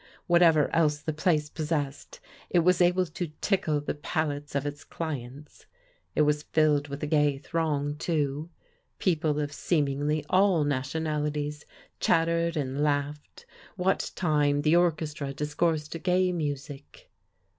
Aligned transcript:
Whatever 0.25 0.75
else 0.75 0.97
the 0.97 1.13
place 1.13 1.47
possessed, 1.47 2.19
it 2.49 2.61
was 2.61 2.81
able 2.81 3.05
to 3.05 3.27
tickle 3.39 3.79
the 3.79 3.93
palates 3.93 4.55
of 4.55 4.65
its 4.65 4.83
clients. 4.83 5.67
It 6.15 6.23
was 6.23 6.41
filled 6.41 6.87
with 6.87 7.03
a 7.03 7.05
gay 7.05 7.37
throng, 7.37 7.97
too. 7.97 8.49
People 8.97 9.39
of 9.39 9.53
seemingly 9.53 10.25
all 10.27 10.63
nationalities 10.63 11.67
chattered 11.99 12.57
and 12.57 12.81
laughed, 12.81 13.45
what 13.75 14.09
time 14.15 14.63
the 14.63 14.75
orchestra 14.75 15.35
discoursed 15.35 16.01
gay 16.01 16.31
music. 16.31 17.11